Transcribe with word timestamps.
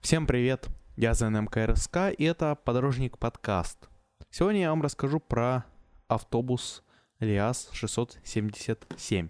Всем 0.00 0.26
привет, 0.26 0.68
я 0.96 1.12
ЗНМ 1.12 1.48
КРСК, 1.48 2.14
и 2.16 2.24
это 2.24 2.54
Подорожник 2.54 3.18
подкаст. 3.18 3.88
Сегодня 4.30 4.62
я 4.62 4.70
вам 4.70 4.80
расскажу 4.80 5.20
про 5.20 5.66
автобус 6.06 6.82
ЛиАЗ 7.20 7.68
677. 7.72 9.28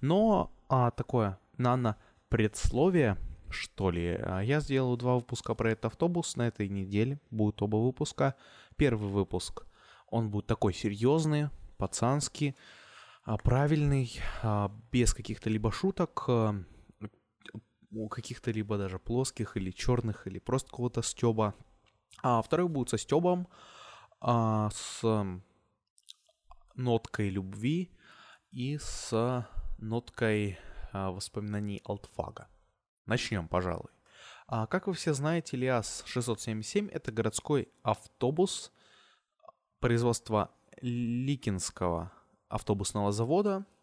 Но 0.00 0.52
а, 0.68 0.92
такое 0.92 1.40
нано 1.56 1.96
предсловие, 2.28 3.16
что 3.48 3.90
ли. 3.90 4.18
А, 4.22 4.40
я 4.40 4.60
сделал 4.60 4.96
два 4.96 5.16
выпуска 5.16 5.54
про 5.54 5.72
этот 5.72 5.86
автобус 5.86 6.36
на 6.36 6.46
этой 6.46 6.68
неделе. 6.68 7.18
Будут 7.30 7.62
оба 7.62 7.78
выпуска. 7.78 8.36
Первый 8.76 9.10
выпуск, 9.10 9.66
он 10.06 10.30
будет 10.30 10.46
такой 10.46 10.74
серьезный, 10.74 11.48
пацанский, 11.76 12.54
а, 13.24 13.36
правильный, 13.36 14.20
а, 14.42 14.70
без 14.92 15.12
каких-то 15.12 15.50
либо 15.50 15.72
шуток, 15.72 16.28
у 17.90 18.08
каких-то 18.08 18.50
либо 18.50 18.78
даже 18.78 18.98
плоских 18.98 19.56
или 19.56 19.70
черных, 19.70 20.26
или 20.26 20.38
просто 20.38 20.70
какого-то 20.70 21.02
стеба. 21.02 21.54
А 22.22 22.42
второй 22.42 22.68
будет 22.68 22.90
со 22.90 22.98
стебом, 22.98 23.48
а, 24.20 24.70
с 24.70 25.24
ноткой 26.74 27.30
любви 27.30 27.90
и 28.50 28.78
с 28.78 29.46
ноткой 29.78 30.58
а, 30.92 31.10
воспоминаний 31.10 31.80
алтфага. 31.84 32.48
Начнем, 33.06 33.48
пожалуй. 33.48 33.90
А, 34.46 34.66
как 34.66 34.86
вы 34.86 34.92
все 34.92 35.14
знаете, 35.14 35.56
ЛиАЗ 35.56 36.04
677 36.06 36.88
это 36.88 37.12
городской 37.12 37.68
автобус 37.82 38.72
производства 39.78 40.50
Ликинского 40.80 42.12
автобусного 42.48 43.12
завода– 43.12 43.64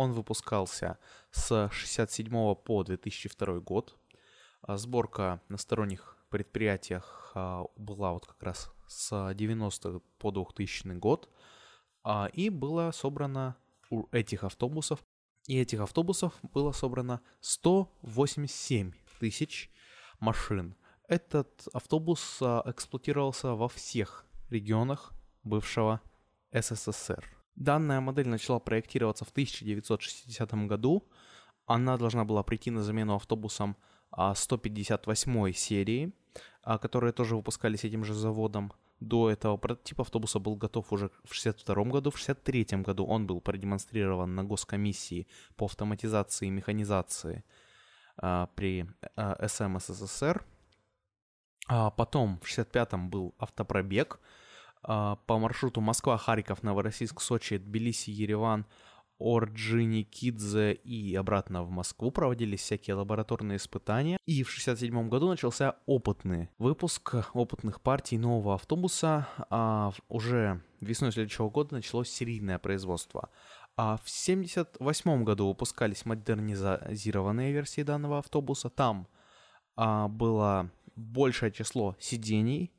он 0.00 0.12
выпускался 0.12 0.98
с 1.30 1.68
67 1.70 2.54
по 2.54 2.82
2002 2.82 3.60
год. 3.60 3.98
А 4.62 4.78
сборка 4.78 5.42
на 5.48 5.58
сторонних 5.58 6.16
предприятиях 6.30 7.32
а, 7.34 7.66
была 7.76 8.12
вот 8.12 8.24
как 8.26 8.42
раз 8.42 8.72
с 8.88 9.34
90 9.34 10.00
по 10.18 10.30
2000 10.30 10.94
год. 10.98 11.28
А, 12.02 12.30
и 12.32 12.48
было 12.48 12.92
собрано 12.92 13.56
у 13.90 14.06
этих 14.10 14.42
автобусов, 14.44 15.04
и 15.46 15.58
этих 15.58 15.80
автобусов 15.80 16.32
было 16.42 16.72
собрано 16.72 17.20
187 17.40 18.92
тысяч 19.18 19.70
машин. 20.18 20.76
Этот 21.08 21.68
автобус 21.74 22.40
эксплуатировался 22.40 23.54
во 23.54 23.68
всех 23.68 24.24
регионах 24.48 25.12
бывшего 25.42 26.00
СССР. 26.52 27.39
Данная 27.60 28.00
модель 28.00 28.26
начала 28.26 28.58
проектироваться 28.58 29.26
в 29.26 29.30
1960 29.32 30.54
году. 30.66 31.06
Она 31.66 31.98
должна 31.98 32.24
была 32.24 32.42
прийти 32.42 32.70
на 32.70 32.82
замену 32.82 33.14
автобусам 33.16 33.76
158 34.34 35.38
а, 35.38 35.52
серии, 35.52 36.12
а, 36.62 36.78
которые 36.78 37.12
тоже 37.12 37.36
выпускались 37.36 37.84
этим 37.84 38.02
же 38.02 38.14
заводом. 38.14 38.72
До 39.00 39.30
этого 39.30 39.58
прототип 39.58 40.00
автобуса 40.00 40.38
был 40.38 40.56
готов 40.56 40.90
уже 40.90 41.10
в 41.24 41.36
1962 41.36 41.74
году. 41.84 42.10
В 42.10 42.14
1963 42.14 42.78
году 42.78 43.04
он 43.04 43.26
был 43.26 43.42
продемонстрирован 43.42 44.34
на 44.34 44.42
госкомиссии 44.42 45.26
по 45.56 45.66
автоматизации 45.66 46.46
и 46.46 46.50
механизации 46.50 47.44
а, 48.16 48.48
при 48.54 48.86
СМ 49.46 49.78
СССР. 49.78 50.46
Потом 51.68 52.38
в 52.40 52.48
1965 52.50 52.94
был 53.10 53.34
автопробег– 53.38 54.18
по 54.82 55.38
маршруту 55.38 55.80
Москва, 55.80 56.16
Харьков, 56.16 56.62
Новороссийск, 56.62 57.20
Сочи, 57.20 57.58
Тбилиси, 57.58 58.10
Ереван, 58.10 58.66
Орджини, 59.20 60.02
Кидзе 60.02 60.72
и 60.72 61.14
обратно 61.14 61.62
в 61.62 61.70
Москву 61.70 62.10
проводились 62.10 62.60
всякие 62.60 62.94
лабораторные 62.94 63.58
испытания. 63.58 64.16
И 64.24 64.42
в 64.42 64.48
1967 64.48 65.08
году 65.08 65.28
начался 65.28 65.76
опытный 65.86 66.48
выпуск 66.58 67.14
опытных 67.34 67.82
партий 67.82 68.16
нового 68.16 68.54
автобуса. 68.54 69.28
А 69.50 69.92
уже 70.08 70.62
весной 70.80 71.12
следующего 71.12 71.50
года 71.50 71.74
началось 71.74 72.08
серийное 72.08 72.58
производство. 72.58 73.28
А 73.76 73.98
в 73.98 74.08
1978 74.08 75.24
году 75.24 75.48
выпускались 75.48 76.06
модернизированные 76.06 77.52
версии 77.52 77.82
данного 77.82 78.18
автобуса. 78.18 78.70
Там 78.70 79.06
а, 79.76 80.08
было 80.08 80.70
большее 80.96 81.52
число 81.52 81.94
сидений, 81.98 82.72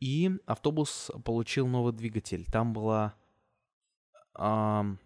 и 0.00 0.30
автобус 0.46 1.10
получил 1.24 1.68
новый 1.68 1.92
двигатель. 1.92 2.46
Там 2.50 2.72
было 2.72 3.14
э, 4.34 4.96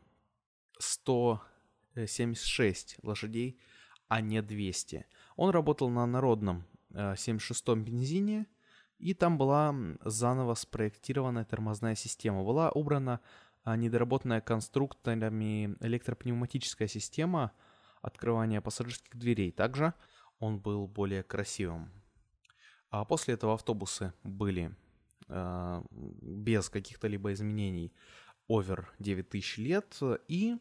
176 0.79 2.97
лошадей, 3.03 3.61
а 4.09 4.21
не 4.21 4.41
200. 4.41 5.07
Он 5.37 5.51
работал 5.51 5.91
на 5.91 6.07
народном 6.07 6.65
э, 6.91 7.15
76-м 7.15 7.85
бензине, 7.85 8.47
и 8.99 9.15
там 9.15 9.37
была 9.37 9.75
заново 10.05 10.55
спроектированная 10.55 11.45
тормозная 11.45 11.97
система. 11.97 12.45
Была 12.45 12.71
убрана 12.71 13.21
э, 13.65 13.75
недоработанная 13.77 14.41
конструкторами 14.41 15.77
электропневматическая 15.81 16.87
система 16.87 17.51
открывания 18.01 18.61
пассажирских 18.61 19.17
дверей. 19.17 19.51
Также 19.51 19.93
он 20.39 20.61
был 20.61 20.87
более 20.87 21.25
красивым. 21.25 21.91
А 22.91 23.05
после 23.05 23.35
этого 23.35 23.55
автобусы 23.55 24.13
были 24.23 24.73
без 25.29 26.69
каких-то 26.69 27.09
либо 27.09 27.33
изменений 27.33 27.93
овер 28.49 28.93
9000 28.99 29.59
лет, 29.59 29.99
и 30.29 30.57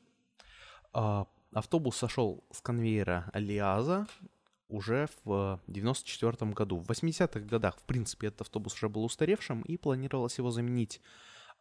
э, 0.94 1.26
автобус 1.54 1.98
сошел 1.98 2.44
с 2.52 2.62
конвейера 2.62 3.30
Лиаза 3.34 4.08
уже 4.70 5.08
в 5.26 5.60
94 5.68 6.52
году. 6.52 6.78
В 6.78 6.90
80-х 6.90 7.42
годах, 7.42 7.78
в 7.78 7.84
принципе, 7.84 8.28
этот 8.28 8.42
автобус 8.42 8.74
уже 8.76 8.90
был 8.90 9.04
устаревшим, 9.04 9.62
и 9.62 9.78
планировалось 9.78 10.38
его 10.38 10.52
заменить 10.52 11.02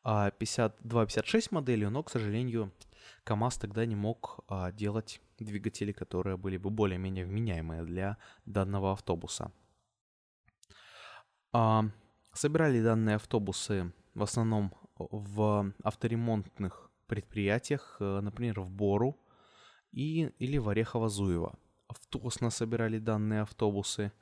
52-56 0.04 1.38
э, 1.38 1.48
моделью, 1.50 1.90
но, 1.90 2.02
к 2.02 2.10
сожалению, 2.10 2.72
КАМАЗ 3.24 3.58
тогда 3.58 3.84
не 3.84 3.96
мог 3.96 4.40
делать 4.72 5.20
двигатели, 5.38 5.92
которые 5.92 6.36
были 6.36 6.56
бы 6.56 6.70
более-менее 6.70 7.26
вменяемые 7.26 7.82
для 7.82 8.16
данного 8.46 8.92
автобуса. 8.92 9.52
Собирали 12.32 12.81
данные 12.81 13.16
автобусы 13.16 13.93
в 14.15 14.22
основном 14.22 14.72
в 14.97 15.72
авторемонтных 15.82 16.91
предприятиях, 17.06 17.97
э, 18.00 18.20
например, 18.20 18.60
в 18.60 18.70
Бору 18.70 19.19
и, 19.93 20.31
или 20.38 20.56
в 20.56 20.70
Орехово-Зуево. 20.70 21.54
В 21.91 22.06
Тосно 22.06 22.48
собирали 22.48 22.98
данные 22.98 23.43
автобусы. 23.43 24.12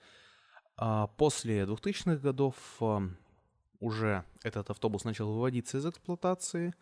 А 0.76 1.06
после 1.06 1.62
2000-х 1.62 2.16
годов 2.16 2.56
э, 2.81 3.00
уже 3.78 4.25
этот 4.42 4.71
автобус 4.71 5.04
начал 5.04 5.32
выводиться 5.32 5.78
из 5.78 5.87
эксплуатации, 5.87 6.75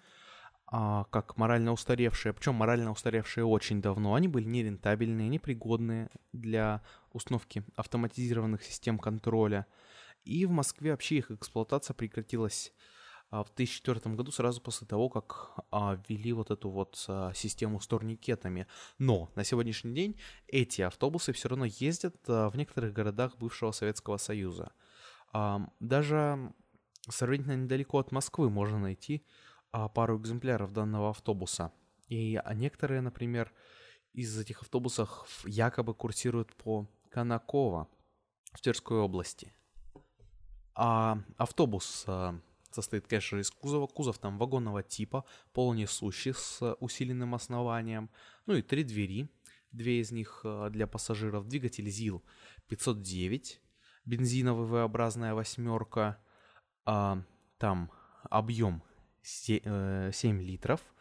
а, 0.66 1.05
как 1.10 1.37
морально 1.37 1.72
устаревшие, 1.72 2.33
причем 2.33 2.55
морально 2.55 2.91
устаревшие 2.91 3.45
очень 3.45 3.83
давно. 3.83 4.15
Они 4.15 4.28
были 4.28 4.45
нерентабельные, 4.45 5.28
непригодные 5.28 6.09
для 6.33 6.83
установки 7.12 7.65
автоматизированных 7.77 8.62
систем 8.62 8.99
контроля– 8.99 9.66
и 10.25 10.47
в 10.47 10.51
Москве 10.51 10.93
вообще 10.93 11.17
их 11.17 11.31
эксплуатация 11.31 11.95
прекратилась 11.95 12.73
а, 13.31 13.45
в 13.45 13.55
2004 13.55 14.15
году, 14.15 14.31
сразу 14.33 14.61
после 14.61 14.87
того, 14.87 15.09
как 15.09 15.65
а, 15.71 16.01
ввели 16.09 16.33
вот 16.33 16.51
эту 16.51 16.71
вот 16.71 17.05
а, 17.09 17.33
систему 17.34 17.81
с 17.81 17.87
турникетами. 17.87 18.67
Но 18.99 19.31
на 19.34 19.45
сегодняшний 19.45 19.95
день 19.95 20.19
эти 20.47 20.83
автобусы 20.83 21.33
все 21.33 21.49
равно 21.49 21.67
ездят 21.67 22.17
в 22.27 22.53
некоторых 22.55 22.93
городах 22.93 23.37
бывшего 23.37 23.73
Советского 23.73 24.17
Союза. 24.17 24.73
Даже 25.78 26.55
сравнительно 27.11 27.57
недалеко 27.57 27.99
от 27.99 28.12
Москвы 28.12 28.49
можно 28.49 28.78
найти 28.78 29.27
пару 29.95 30.19
экземпляров 30.19 30.73
данного 30.73 31.11
автобуса. 31.11 31.71
И 32.07 32.41
некоторые, 32.55 33.03
например, 33.03 33.53
из 34.15 34.39
этих 34.39 34.62
автобусов 34.62 35.45
якобы 35.45 35.93
курсируют 35.93 36.55
по 36.57 36.89
Конаково 37.10 37.89
в 38.54 38.60
Тверской 38.63 38.98
области. 38.98 39.53
А 40.80 41.19
автобус 41.36 42.04
а, 42.07 42.39
состоит, 42.71 43.09
конечно, 43.09 43.39
из 43.39 43.51
кузова. 43.51 43.89
Кузов 43.89 44.19
там 44.19 44.39
вагонного 44.39 44.84
типа, 44.84 45.25
полнесущий 45.53 46.33
с 46.33 46.77
усиленным 46.78 47.34
основанием. 47.34 48.10
Ну 48.47 48.54
и 48.54 48.63
три 48.63 48.84
двери. 48.84 49.28
Две 49.72 50.01
из 50.01 50.13
них 50.13 50.42
а, 50.45 50.71
для 50.71 50.86
пассажиров. 50.86 51.48
Двигатель 51.48 51.91
ЗИЛ 51.91 52.22
509, 52.69 53.60
бензиновый 54.04 54.69
V-образная 54.69 55.34
восьмерка. 55.34 56.22
А, 56.84 57.25
там 57.59 57.91
объем 58.30 58.84
7, 59.22 60.13
7 60.13 60.41
э, 60.41 60.45
литров– 60.45 60.80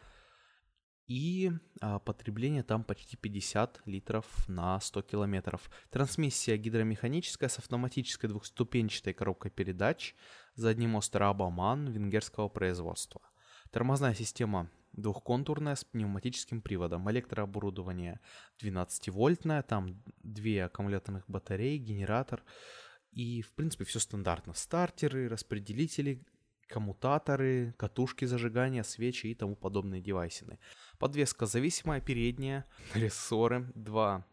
и 1.08 1.52
а, 1.80 1.98
потребление 1.98 2.62
там 2.62 2.84
почти 2.84 3.16
50 3.16 3.80
литров 3.86 4.26
на 4.46 4.78
100 4.78 5.02
километров. 5.02 5.70
Трансмиссия 5.90 6.56
гидромеханическая 6.58 7.48
с 7.48 7.58
автоматической 7.58 8.28
двухступенчатой 8.28 9.14
коробкой 9.14 9.50
передач, 9.50 10.14
задний 10.54 10.86
мост 10.86 11.16
Рабаман 11.16 11.88
венгерского 11.88 12.48
производства. 12.48 13.22
Тормозная 13.70 14.14
система 14.14 14.70
двухконтурная 14.92 15.76
с 15.76 15.84
пневматическим 15.84 16.60
приводом, 16.60 17.10
электрооборудование 17.10 18.20
12-вольтное, 18.62 19.62
там 19.62 20.02
две 20.22 20.64
аккумуляторных 20.64 21.24
батареи, 21.28 21.78
генератор 21.78 22.42
И, 23.12 23.40
в 23.40 23.52
принципе, 23.52 23.84
все 23.84 24.00
стандартно. 24.00 24.52
Стартеры, 24.54 25.28
распределители, 25.28 26.22
коммутаторы, 26.68 27.74
катушки 27.78 28.26
зажигания, 28.26 28.82
свечи 28.82 29.26
и 29.26 29.34
тому 29.34 29.56
подобные 29.56 30.00
девайсины. 30.00 30.58
Подвеска 30.98 31.46
зависимая, 31.46 32.00
передняя, 32.00 32.66
рессоры, 32.94 33.70
два 33.74 34.24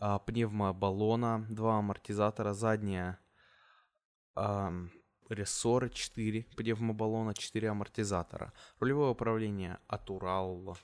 а, 0.00 0.18
пневмобаллона, 0.18 1.46
два 1.50 1.78
амортизатора, 1.78 2.54
задняя 2.54 3.18
а, 4.34 4.72
рессоры, 5.28 5.90
4 5.90 6.46
пневмобаллона, 6.56 7.34
4 7.34 7.70
амортизатора. 7.70 8.52
Рулевое 8.78 9.10
управление 9.10 9.78
от 9.86 10.10
Урал 10.10 10.76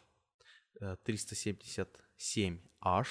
377H. 0.81 3.07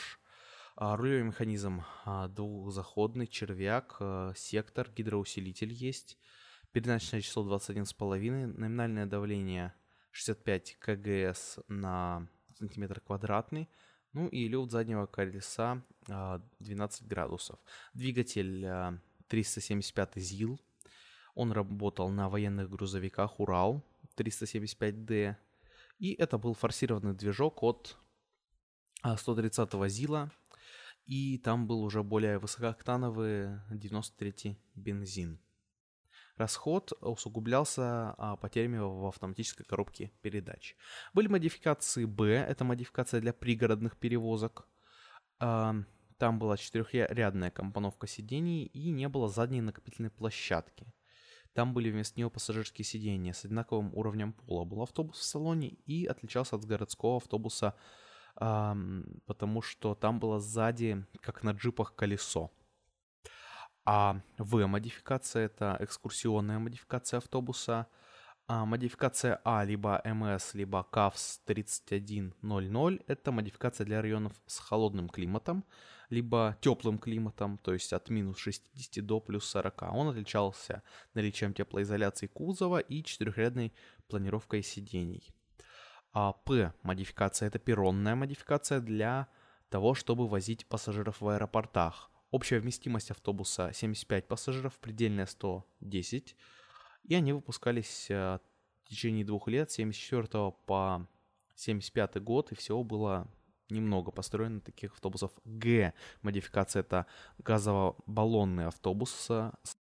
А, 0.80 0.96
рулевой 0.96 1.24
механизм 1.24 1.84
а, 2.06 2.28
двухзаходный, 2.28 3.26
червяк, 3.26 3.98
а, 4.00 4.34
сектор, 4.36 4.88
гидроусилитель 4.92 5.74
есть. 5.74 6.20
Передаточное 6.78 7.22
число 7.22 7.44
21,5, 7.44 8.56
номинальное 8.56 9.08
давление 9.08 9.74
65 10.12 10.78
кгс 10.78 11.58
на 11.68 12.30
сантиметр 12.54 13.00
квадратный. 13.00 13.68
Ну 14.14 14.28
и 14.28 14.48
люфт 14.48 14.70
заднего 14.72 15.08
колеса 15.08 15.82
12 16.06 17.08
градусов. 17.08 17.58
Двигатель 17.96 18.64
375 19.28 20.18
ЗИЛ. 20.18 20.62
Он 21.34 21.52
работал 21.52 22.10
на 22.10 22.30
военных 22.30 22.70
грузовиках 22.70 23.40
Урал 23.40 23.84
375D. 24.16 25.36
И 25.98 26.14
это 26.14 26.38
был 26.38 26.54
форсированный 26.54 27.16
движок 27.16 27.64
от 27.64 27.98
130 29.02 29.90
ЗИЛа 29.90 30.32
и 31.08 31.40
там 31.40 31.66
был 31.66 31.82
уже 31.82 32.04
более 32.04 32.38
высокооктановый 32.38 33.62
93 33.72 34.60
бензин. 34.76 35.40
Расход 36.38 36.94
усугублялся 37.02 38.14
а, 38.18 38.36
потерями 38.36 38.78
в 38.78 39.08
автоматической 39.08 39.66
коробке 39.66 40.12
передач. 40.22 40.76
Были 41.14 41.28
модификации 41.28 42.06
B, 42.06 42.30
это 42.30 42.64
модификация 42.64 43.22
для 43.22 43.34
пригородных 43.34 43.98
перевозок. 43.98 44.68
А, 45.40 45.76
там 46.18 46.40
была 46.40 46.58
четырехрядная 46.58 47.52
компоновка 47.52 48.08
сидений 48.08 48.66
и 48.66 48.92
не 48.92 49.10
было 49.10 49.28
задней 49.28 49.62
накопительной 49.62 50.12
площадки. 50.12 50.86
Там 51.54 51.74
были 51.74 51.90
вместо 51.90 52.20
нее 52.20 52.30
пассажирские 52.30 52.86
сиденья 52.86 53.34
с 53.34 53.44
одинаковым 53.44 53.92
уровнем 53.96 54.34
пола. 54.34 54.64
Был 54.64 54.84
автобус 54.84 55.18
в 55.18 55.24
салоне 55.24 55.70
и 55.88 56.06
отличался 56.06 56.56
от 56.56 56.66
городского 56.66 57.18
автобуса 57.18 57.74
потому 58.38 59.62
что 59.62 59.96
там 59.96 60.20
было 60.20 60.40
сзади, 60.40 61.06
как 61.22 61.44
на 61.44 61.52
джипах, 61.52 61.96
колесо. 61.96 62.52
А 63.90 64.20
В-модификация— 64.38 65.46
это 65.46 65.78
экскурсионная 65.80 66.60
модификация 66.60 67.20
автобуса. 67.20 67.88
А 68.46 68.66
модификация 68.66 69.40
А, 69.46 69.64
либо 69.64 70.02
МС, 70.04 70.54
либо 70.56 70.84
КАВС 70.84 71.40
3100— 71.46 73.00
это 73.08 73.32
модификация 73.32 73.86
для 73.86 74.02
районов 74.02 74.34
с 74.46 74.60
холодным 74.60 75.08
климатом, 75.08 75.64
либо 76.10 76.58
теплым 76.60 77.00
климатом, 77.00 77.58
то 77.60 77.72
есть 77.72 77.94
от 77.94 78.10
минус 78.10 78.40
60 78.40 79.06
до 79.06 79.22
плюс 79.22 79.46
40. 79.46 79.84
Он 79.94 80.10
отличался 80.10 80.84
наличием 81.14 81.54
теплоизоляции 81.54 82.28
кузова 82.28 82.80
и 82.80 83.02
четырехрядной 83.02 83.72
планировкой 84.10 84.64
сидений. 84.64 85.34
А 86.12 86.34
П 86.34 86.74
модификация 86.84 87.48
это 87.48 87.58
перронная 87.58 88.16
модификация 88.16 88.82
для 88.82 89.30
того, 89.70 89.94
чтобы 89.94 90.28
возить 90.28 90.68
пассажиров 90.68 91.22
в 91.22 91.28
аэропортах. 91.30 92.12
Общая 92.32 92.60
вместимость 92.60 93.12
автобуса 93.12 93.72
75 93.74 94.28
пассажиров, 94.28 94.78
предельная 94.80 95.26
110. 95.26 96.36
И 97.04 97.16
они 97.16 97.34
выпускались 97.34 98.08
э, 98.10 98.40
в 98.84 98.90
течение 98.90 99.24
двух 99.24 99.48
лет, 99.48 99.72
с 99.72 99.76
74 99.76 100.52
по 100.66 101.08
75 101.56 102.22
год, 102.22 102.52
и 102.52 102.56
всего 102.56 102.84
было 102.84 103.28
немного 103.70 104.12
построено 104.12 104.60
таких 104.62 104.94
автобусов. 104.94 105.32
Г 105.46 105.94
модификация 106.22 106.82
это 106.82 107.06
газово-баллонный 107.40 108.68
автобус 108.68 109.30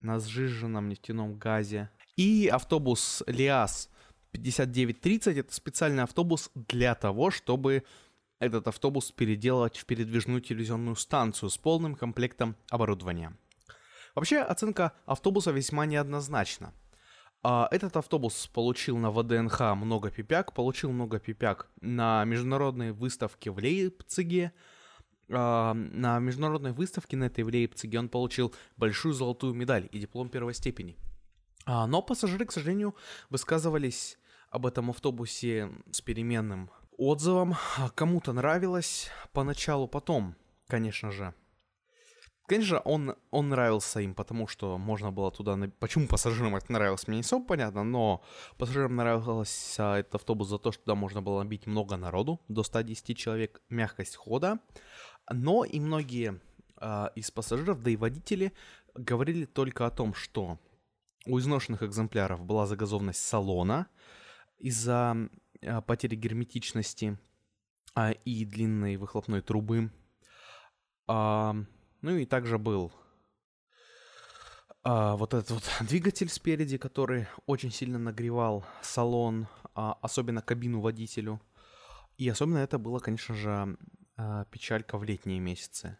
на 0.00 0.18
сжиженном 0.18 0.88
нефтяном 0.88 1.38
газе. 1.38 1.90
И 2.16 2.48
автобус 2.48 3.22
ЛиАЗ 3.26 3.88
5930 4.32 5.36
это 5.36 5.54
специальный 5.54 6.02
автобус 6.02 6.50
для 6.54 6.94
того, 6.94 7.30
чтобы 7.30 7.84
этот 8.42 8.66
автобус 8.66 9.12
переделать 9.12 9.78
в 9.78 9.86
передвижную 9.86 10.40
телевизионную 10.40 10.96
станцию 10.96 11.48
с 11.48 11.56
полным 11.56 11.94
комплектом 11.94 12.56
оборудования. 12.70 13.36
Вообще, 14.16 14.38
оценка 14.38 14.92
автобуса 15.06 15.52
весьма 15.52 15.86
неоднозначна. 15.86 16.74
А, 17.44 17.68
этот 17.70 17.96
автобус 17.96 18.48
получил 18.48 18.98
на 18.98 19.12
ВДНХ 19.12 19.60
много 19.76 20.10
пипяк, 20.10 20.54
получил 20.54 20.90
много 20.90 21.20
пипяк 21.20 21.68
на 21.80 22.24
международной 22.24 22.90
выставке 22.90 23.52
в 23.52 23.58
Лейпциге. 23.58 24.52
А, 25.30 25.74
на 25.74 26.18
международной 26.18 26.72
выставке 26.72 27.16
на 27.16 27.24
этой 27.24 27.44
в 27.44 27.48
Лейпциге 27.48 28.00
он 28.00 28.08
получил 28.08 28.52
большую 28.76 29.14
золотую 29.14 29.54
медаль 29.54 29.88
и 29.92 30.00
диплом 30.00 30.28
первой 30.28 30.54
степени. 30.54 30.96
А, 31.64 31.86
но 31.86 32.02
пассажиры, 32.02 32.44
к 32.44 32.52
сожалению, 32.52 32.96
высказывались 33.30 34.18
об 34.50 34.66
этом 34.66 34.90
автобусе 34.90 35.70
с 35.92 36.00
переменным 36.00 36.70
отзывом. 37.06 37.54
Кому-то 37.94 38.32
нравилось 38.32 39.10
поначалу, 39.32 39.88
потом, 39.88 40.34
конечно 40.68 41.10
же. 41.10 41.34
Конечно, 42.46 42.80
он, 42.80 43.16
он 43.30 43.48
нравился 43.48 44.00
им, 44.00 44.14
потому 44.14 44.48
что 44.48 44.76
можно 44.76 45.12
было 45.12 45.30
туда... 45.30 45.56
Почему 45.78 46.08
пассажирам 46.08 46.56
это 46.56 46.72
нравилось, 46.72 47.06
мне 47.06 47.18
не 47.18 47.22
особо 47.22 47.46
понятно, 47.46 47.84
но 47.84 48.22
пассажирам 48.58 48.96
нравился 48.96 49.94
этот 49.98 50.16
автобус 50.16 50.48
за 50.48 50.58
то, 50.58 50.72
что 50.72 50.82
туда 50.82 50.94
можно 50.94 51.22
было 51.22 51.42
набить 51.42 51.66
много 51.66 51.96
народу, 51.96 52.40
до 52.48 52.62
110 52.62 53.16
человек, 53.16 53.62
мягкость 53.70 54.16
хода. 54.16 54.58
Но 55.30 55.64
и 55.64 55.78
многие 55.78 56.40
э, 56.80 57.06
из 57.14 57.30
пассажиров, 57.30 57.80
да 57.82 57.90
и 57.90 57.96
водители, 57.96 58.52
говорили 58.94 59.44
только 59.44 59.86
о 59.86 59.90
том, 59.90 60.12
что 60.12 60.58
у 61.26 61.38
изношенных 61.38 61.82
экземпляров 61.82 62.44
была 62.44 62.66
загазованность 62.66 63.24
салона, 63.24 63.86
из-за 64.58 65.12
а, 65.12 65.28
потери 65.86 66.16
герметичности 66.16 67.18
а, 67.94 68.12
и 68.12 68.44
длинной 68.44 68.96
выхлопной 68.96 69.42
трубы. 69.42 69.90
А, 71.06 71.54
ну 72.00 72.16
и 72.16 72.26
также 72.26 72.58
был 72.58 72.92
а, 74.84 75.16
вот 75.16 75.34
этот 75.34 75.50
вот 75.50 75.62
двигатель 75.88 76.28
спереди, 76.28 76.78
который 76.78 77.26
очень 77.46 77.70
сильно 77.70 77.98
нагревал 77.98 78.64
салон, 78.82 79.46
а, 79.74 79.98
особенно 80.02 80.42
кабину 80.42 80.80
водителю. 80.80 81.40
И 82.18 82.28
особенно 82.28 82.58
это 82.58 82.78
было, 82.78 82.98
конечно 82.98 83.34
же, 83.34 83.76
а, 84.16 84.44
печалька 84.46 84.98
в 84.98 85.04
летние 85.04 85.38
месяцы. 85.38 85.98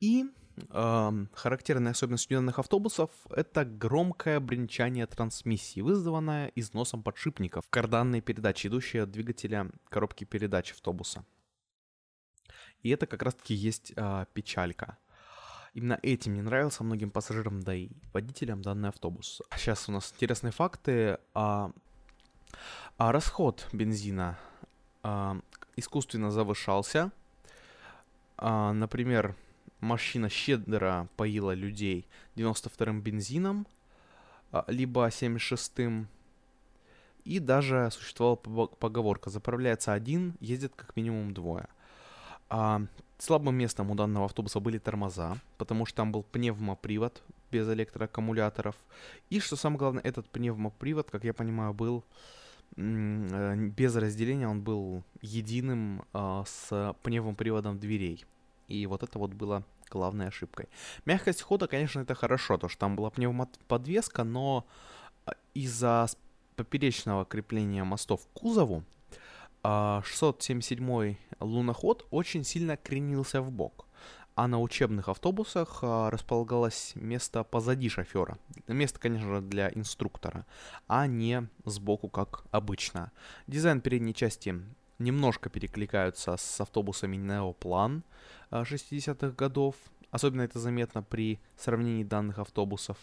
И 0.00 0.24
характерная 0.70 1.92
особенность 1.92 2.24
студенных 2.24 2.58
автобусов— 2.58 3.10
это 3.30 3.64
громкое 3.64 4.40
бренчание 4.40 5.06
трансмиссии, 5.06 5.80
вызванное 5.80 6.52
износом 6.54 7.02
подшипников 7.02 7.68
карданной 7.70 8.20
передачи, 8.20 8.66
идущей 8.66 9.02
от 9.02 9.10
двигателя 9.10 9.70
коробки 9.88 10.24
передач 10.24 10.72
автобуса. 10.72 11.24
И 12.82 12.90
это 12.90 13.06
как 13.06 13.22
раз-таки 13.22 13.54
есть 13.54 13.92
э, 13.94 14.26
печалька. 14.32 14.98
Именно 15.74 15.98
этим 16.02 16.34
не 16.34 16.42
нравился 16.42 16.82
многим 16.82 17.10
пассажирам, 17.10 17.60
да 17.60 17.74
и 17.74 17.90
водителям 18.12 18.62
данный 18.62 18.88
автобус. 18.88 19.40
Сейчас 19.56 19.88
у 19.88 19.92
нас 19.92 20.12
интересные 20.12 20.50
факты. 20.50 21.18
А, 21.34 21.70
а 22.96 23.12
расход 23.12 23.68
бензина 23.72 24.38
а, 25.02 25.38
искусственно 25.76 26.30
завышался. 26.30 27.12
А, 28.36 28.72
например, 28.72 29.36
машина 29.80 30.28
щедро 30.28 31.08
поила 31.16 31.54
людей 31.54 32.06
92-м 32.36 33.00
бензином, 33.00 33.66
а, 34.52 34.64
либо 34.68 35.06
76-м. 35.08 36.08
И 37.24 37.38
даже 37.38 37.90
существовала 37.92 38.36
поговорка 38.36 39.30
«заправляется 39.30 39.92
один, 39.92 40.34
ездит 40.40 40.72
как 40.74 40.96
минимум 40.96 41.34
двое». 41.34 41.68
А 42.48 42.82
слабым 43.18 43.54
местом 43.54 43.90
у 43.90 43.94
данного 43.94 44.24
автобуса 44.24 44.58
были 44.60 44.78
тормоза, 44.78 45.36
потому 45.58 45.86
что 45.86 45.98
там 45.98 46.12
был 46.12 46.22
пневмопривод 46.24 47.22
без 47.52 47.68
электроаккумуляторов. 47.68 48.74
И, 49.28 49.40
что 49.40 49.56
самое 49.56 49.78
главное, 49.78 50.02
этот 50.02 50.28
пневмопривод, 50.30 51.10
как 51.10 51.24
я 51.24 51.34
понимаю, 51.34 51.74
был 51.74 52.04
э, 52.76 53.54
без 53.56 53.94
разделения, 53.94 54.48
он 54.48 54.62
был 54.62 55.02
единым 55.20 56.02
э, 56.12 56.42
с 56.46 56.94
пневмоприводом 57.02 57.78
дверей. 57.78 58.24
И 58.70 58.86
вот 58.86 59.02
это 59.02 59.18
вот 59.18 59.34
было 59.34 59.64
главной 59.90 60.28
ошибкой. 60.28 60.68
Мягкость 61.04 61.42
хода, 61.42 61.66
конечно, 61.66 62.00
это 62.00 62.14
хорошо, 62.14 62.56
то 62.56 62.68
что 62.68 62.78
там 62.78 62.96
была 62.96 63.10
пневмоподвеска, 63.10 64.24
но 64.24 64.64
а, 65.26 65.32
из-за 65.54 66.06
поперечного 66.56 67.24
крепления 67.24 67.84
мостов 67.84 68.20
к 68.26 68.40
кузову 68.40 68.84
677 69.62 71.16
а, 71.38 71.44
луноход 71.44 72.06
очень 72.10 72.44
сильно 72.44 72.76
кренился 72.76 73.42
в 73.42 73.50
бок. 73.50 73.86
а 74.36 74.46
на 74.46 74.60
учебных 74.60 75.08
автобусах 75.08 75.80
а, 75.82 76.10
располагалось 76.10 76.92
место 76.94 77.44
позади 77.44 77.88
шофера. 77.88 78.38
Место, 78.68 78.98
конечно 78.98 79.42
для 79.42 79.70
инструктора, 79.74 80.46
а 80.86 81.06
не 81.06 81.48
сбоку, 81.64 82.08
как 82.08 82.44
обычно. 82.52 83.10
Дизайн 83.46 83.80
передней 83.80 84.14
части 84.14 84.54
немножко 84.98 85.50
перекликаются 85.50 86.36
с 86.36 86.60
автобусами 86.60 87.16
Neoplan 87.16 88.02
60-х 88.50 89.30
годов. 89.36 89.76
Особенно 90.10 90.42
это 90.42 90.58
заметно 90.58 91.02
при 91.02 91.40
сравнении 91.56 92.04
данных 92.04 92.38
автобусов. 92.38 92.98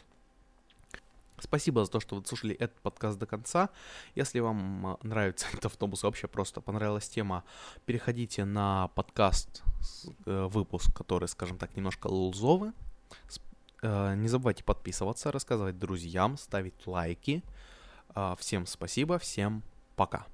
Спасибо 1.40 1.86
за 1.86 1.92
то, 1.92 2.00
что 2.00 2.16
вы 2.16 2.26
слушали 2.26 2.56
этот 2.56 2.80
подкаст 2.82 3.20
до 3.20 3.28
конца. 3.28 3.70
Если 4.16 4.40
вам 4.40 4.88
а, 4.88 4.98
нравится 5.04 5.46
этот 5.54 5.68
автобус, 5.68 6.04
вообще 6.04 6.28
просто 6.28 6.62
понравилась 6.62 7.08
тема, 7.08 7.44
переходите 7.86 8.44
на 8.44 8.88
подкаст, 8.90 9.64
э, 10.26 10.48
выпуск, 10.52 10.96
который, 10.96 11.28
скажем 11.28 11.58
так, 11.58 11.76
немножко 11.76 12.08
лулзовый. 12.08 12.72
Э, 13.84 14.16
не 14.16 14.28
забывайте 14.28 14.64
подписываться, 14.64 15.32
рассказывать 15.32 15.78
друзьям, 15.78 16.38
ставить 16.38 16.88
лайки. 16.88 17.44
А, 18.10 18.36
всем 18.36 18.66
спасибо, 18.66 19.20
всем 19.20 19.64
пока. 19.96 20.26